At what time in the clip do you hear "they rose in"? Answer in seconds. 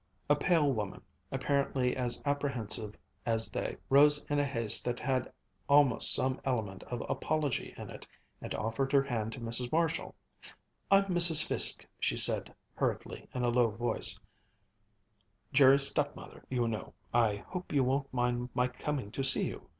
3.51-4.39